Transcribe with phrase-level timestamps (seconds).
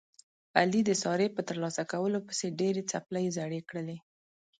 [0.59, 3.97] علي د سارې په ترلاسه کولو پسې ډېرې څپلۍ زړې کړلې.